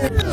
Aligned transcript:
Yeah. 0.00 0.29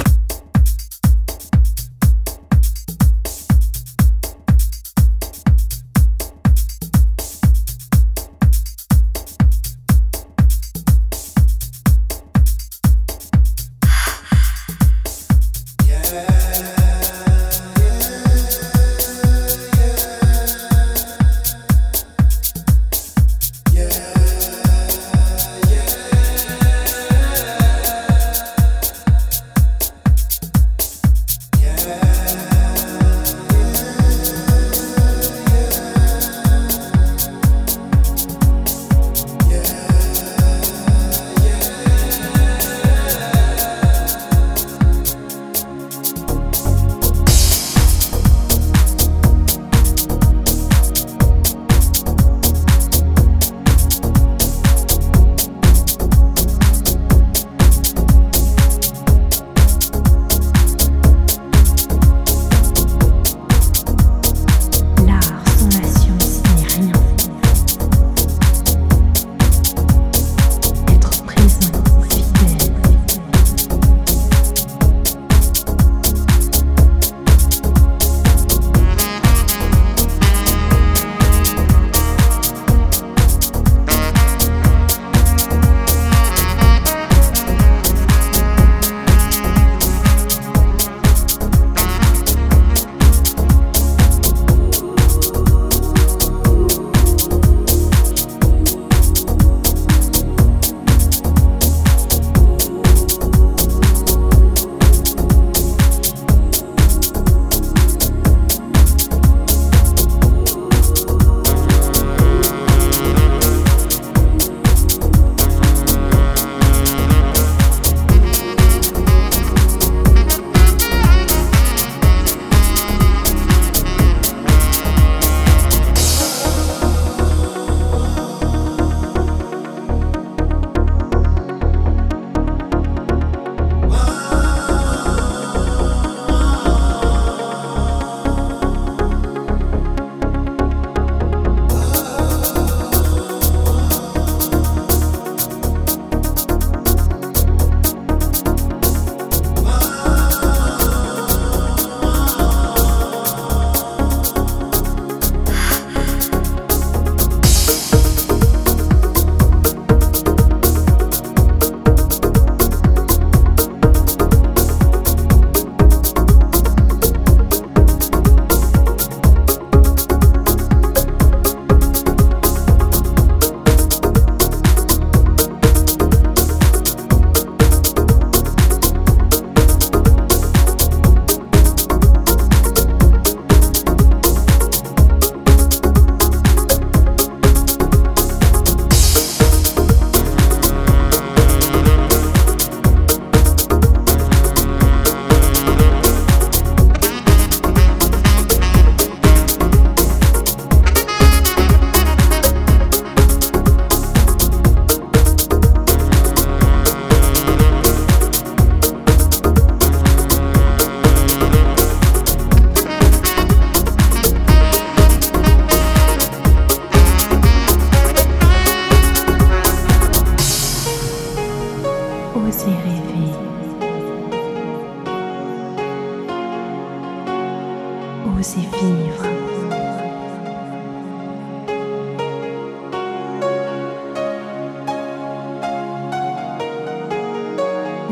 c'est 228.47 228.61
vivre. 228.61 229.25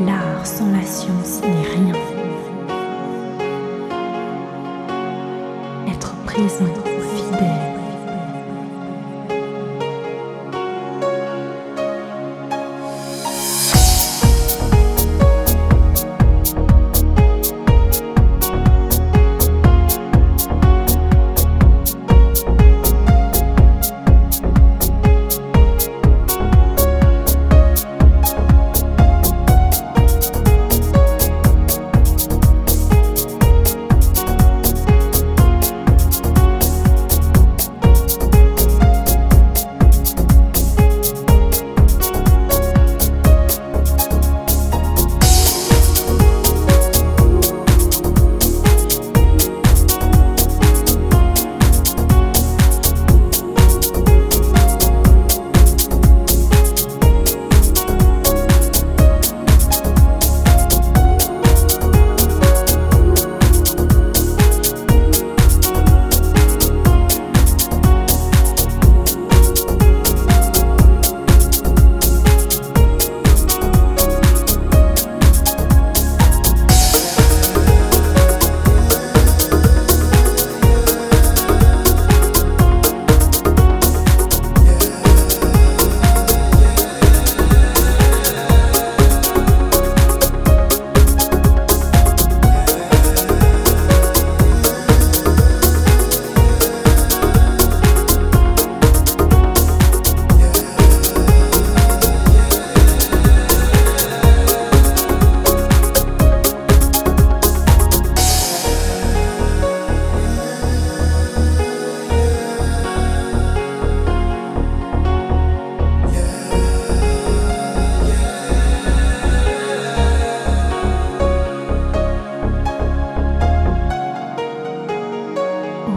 L'art 0.06 0.46
sans 0.46 0.70
la 0.72 0.82
science 0.82 1.40
n'est 1.42 1.70
rien. 1.70 1.96
Être 5.88 6.14
présent, 6.26 6.66
fidèle. 7.16 7.65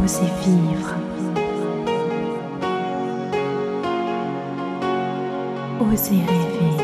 Osez 0.09 0.33
vivre. 0.43 0.95
Osez 5.83 6.23
rêver. 6.23 6.77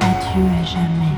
Adieu 0.00 0.46
à 0.60 0.64
jamais. 0.64 1.11